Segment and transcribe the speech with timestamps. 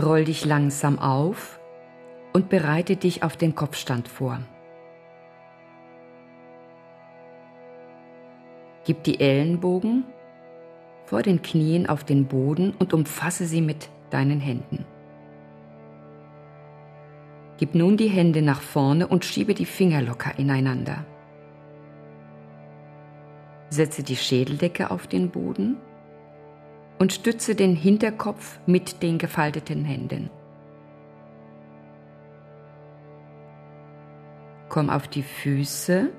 [0.00, 1.60] Roll dich langsam auf
[2.32, 4.40] und bereite dich auf den Kopfstand vor.
[8.84, 10.04] Gib die Ellenbogen
[11.06, 14.84] vor den Knien auf den Boden und umfasse sie mit deinen Händen.
[17.58, 21.04] Gib nun die Hände nach vorne und schiebe die Finger locker ineinander.
[23.70, 25.76] Setze die Schädeldecke auf den Boden
[26.98, 30.30] und stütze den Hinterkopf mit den gefalteten Händen.
[34.68, 36.10] Komm auf die Füße